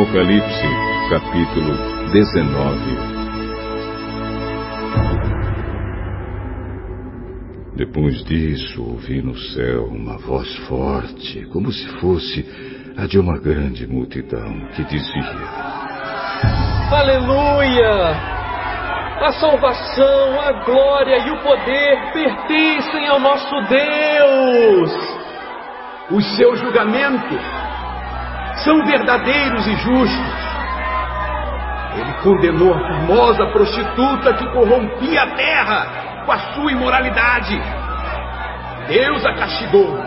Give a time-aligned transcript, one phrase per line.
[0.00, 0.66] Apocalipse,
[1.10, 1.76] capítulo
[2.10, 2.96] 19.
[7.76, 12.46] Depois disso, ouvi no céu uma voz forte, como se fosse
[12.96, 15.36] a de uma grande multidão, que dizia:
[16.90, 18.16] Aleluia!
[19.20, 24.92] A salvação, a glória e o poder pertencem ao nosso Deus.
[26.10, 27.69] Os seus julgamentos
[28.64, 30.50] são verdadeiros e justos.
[31.96, 35.86] Ele condenou a famosa prostituta que corrompia a terra
[36.24, 37.60] com a sua imoralidade.
[38.88, 39.98] Deus a castigou,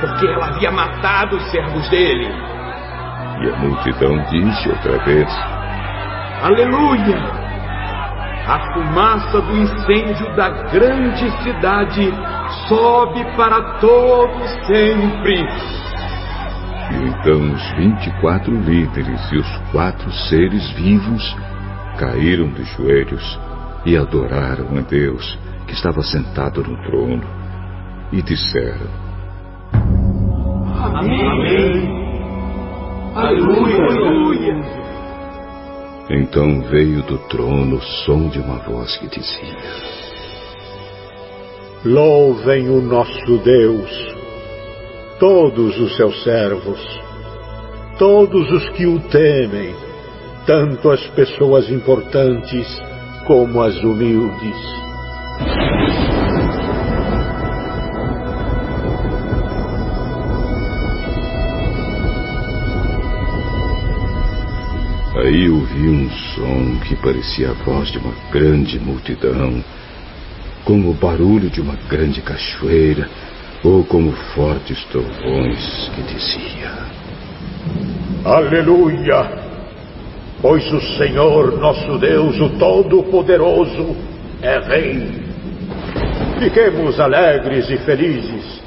[0.00, 2.32] porque ela havia matado os servos dele.
[3.40, 5.28] E a multidão disse outra vez:
[6.42, 7.46] Aleluia!
[8.46, 12.14] A fumaça do incêndio da grande cidade
[12.68, 15.85] sobe para todos sempre.
[17.26, 21.36] Então os vinte e quatro líderes e os quatro seres vivos
[21.98, 23.40] caíram de joelhos
[23.84, 27.24] e adoraram a Deus que estava sentado no trono
[28.12, 28.86] e disseram:
[30.94, 31.20] Amém.
[31.20, 32.06] Amém.
[33.16, 33.84] Aleluia.
[33.86, 34.54] Aleluia.
[36.08, 39.56] Então veio do trono o som de uma voz que dizia:
[41.84, 44.14] Louvem o nosso Deus
[45.18, 47.05] todos os seus servos,
[47.98, 49.74] todos os que o temem,
[50.46, 52.66] tanto as pessoas importantes
[53.26, 54.56] como as humildes.
[65.16, 69.64] Aí ouvi um som que parecia a voz de uma grande multidão,
[70.64, 73.08] como o barulho de uma grande cachoeira
[73.64, 76.86] ou como fortes trovões que dizia:
[78.26, 79.24] Aleluia!
[80.42, 83.94] Pois o Senhor nosso Deus, o Todo-Poderoso,
[84.42, 85.22] é Rei.
[86.40, 88.60] Fiquemos alegres e felizes,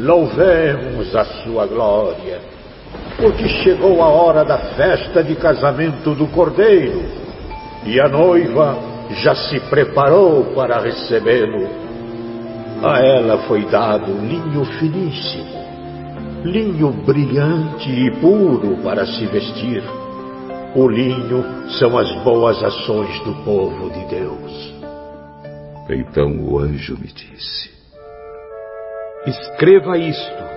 [0.00, 2.40] louvemos a sua glória,
[3.18, 7.04] porque chegou a hora da festa de casamento do Cordeiro
[7.86, 8.76] e a noiva
[9.10, 11.68] já se preparou para recebê-lo.
[12.82, 15.67] A ela foi dado linho finíssimo,
[16.44, 19.82] linho brilhante e puro para se vestir.
[20.74, 21.44] O linho
[21.78, 24.74] são as boas ações do povo de Deus.
[25.90, 27.70] Então o anjo me disse:
[29.26, 30.48] Escreva isto.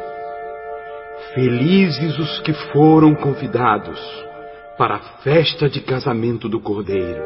[1.34, 4.00] Felizes os que foram convidados
[4.78, 7.24] para a festa de casamento do Cordeiro.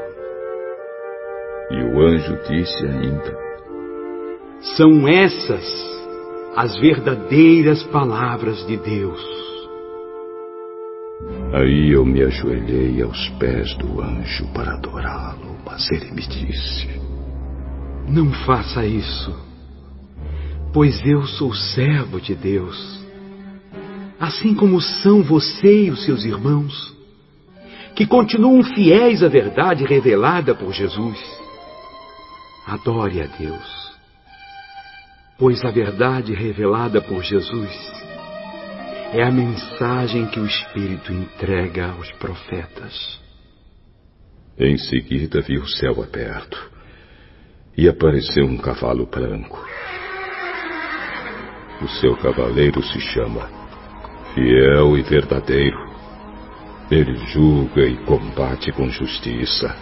[1.71, 3.45] E o anjo disse ainda:
[4.75, 5.94] são essas
[6.55, 9.21] as verdadeiras palavras de Deus.
[11.53, 16.87] Aí eu me ajoelhei aos pés do anjo para adorá-lo, mas ele me disse:
[18.07, 19.35] Não faça isso,
[20.73, 23.05] pois eu sou servo de Deus,
[24.19, 26.95] assim como são você e os seus irmãos,
[27.95, 31.19] que continuam fiéis à verdade revelada por Jesus.
[32.65, 33.84] Adore a Deus
[35.37, 37.71] pois a verdade revelada por Jesus
[39.13, 43.19] é a mensagem que o Espírito entrega aos profetas.
[44.57, 46.71] Em seguida vi o céu aberto
[47.77, 49.63] e apareceu um cavalo branco.
[51.81, 53.49] O seu cavaleiro se chama
[54.33, 55.77] Fiel e Verdadeiro.
[56.89, 59.75] Ele julga e combate com justiça.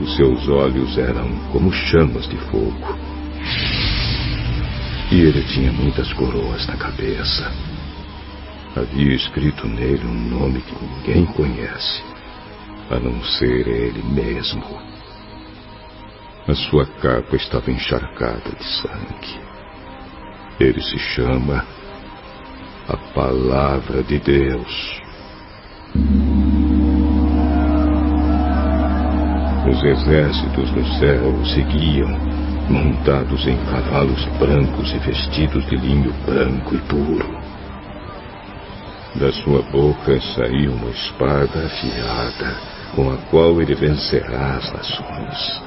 [0.00, 2.98] Os seus olhos eram como chamas de fogo.
[5.10, 7.50] E ele tinha muitas coroas na cabeça.
[8.76, 12.02] Havia escrito nele um nome que ninguém conhece,
[12.90, 14.62] a não ser ele mesmo.
[16.46, 19.40] A sua capa estava encharcada de sangue.
[20.60, 21.64] Ele se chama
[22.86, 25.02] a Palavra de Deus.
[29.86, 32.08] Exércitos do céu seguiam,
[32.68, 37.36] montados em cavalos brancos e vestidos de linho branco e puro.
[39.14, 42.56] Da sua boca saiu uma espada afiada,
[42.94, 45.62] com a qual ele vencerá as nações.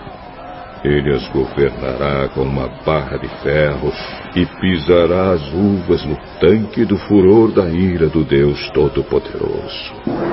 [0.84, 3.92] Ele as governará com uma barra de ferro
[4.36, 10.29] e pisará as uvas no tanque do furor da ira do Deus Todo-Poderoso.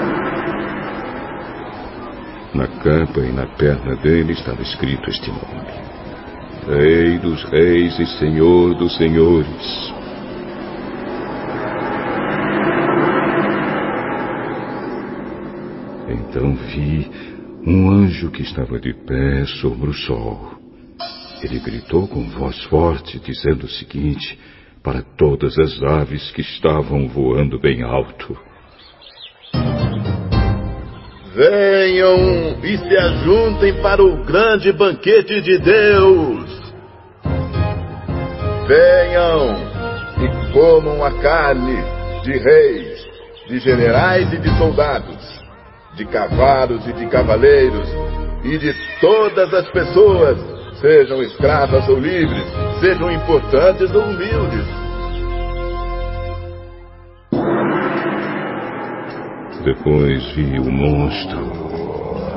[2.56, 5.74] Na capa e na perna dele estava escrito este nome:
[6.66, 9.92] Rei dos Reis e Senhor dos Senhores.
[16.08, 17.10] Então vi
[17.66, 20.54] um anjo que estava de pé sobre o sol.
[21.42, 24.38] Ele gritou com voz forte, dizendo o seguinte
[24.82, 28.34] para todas as aves que estavam voando bem alto.
[31.36, 36.72] Venham e se ajuntem para o grande banquete de Deus.
[38.66, 39.54] Venham
[40.16, 41.76] e comam a carne
[42.22, 43.06] de reis,
[43.48, 45.44] de generais e de soldados,
[45.94, 47.86] de cavalos e de cavaleiros,
[48.42, 50.38] e de todas as pessoas,
[50.80, 52.46] sejam escravas ou livres,
[52.80, 54.85] sejam importantes ou humildes
[59.66, 61.40] Depois vi o monstro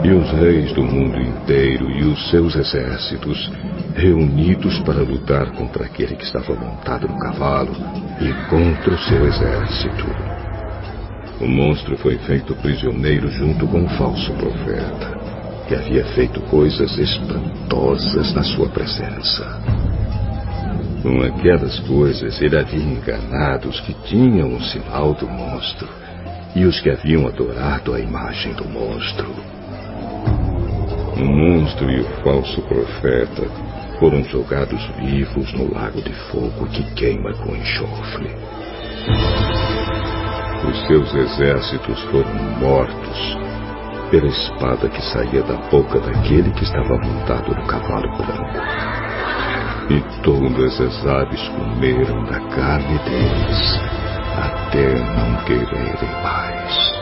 [0.04, 3.52] e os reis do mundo inteiro e os seus exércitos
[3.96, 7.72] reunidos para lutar contra aquele que estava montado no cavalo
[8.20, 10.08] e contra o seu exército.
[11.40, 15.16] O monstro foi feito prisioneiro junto com o falso profeta,
[15.68, 19.46] que havia feito coisas espantosas na sua presença.
[21.04, 26.09] Com aquelas coisas, ele havia enganado os que tinham o sinal do monstro
[26.56, 29.30] e os que haviam adorado a imagem do monstro.
[31.16, 33.44] O monstro e o falso profeta
[34.00, 38.30] foram jogados vivos no lago de fogo que queima com enxofre.
[40.68, 43.38] Os seus exércitos foram mortos
[44.10, 48.60] pela espada que saía da boca daquele que estava montado no cavalo branco.
[49.90, 54.09] E todas as aves comeram da carne deles
[54.40, 56.99] até não quererem mais.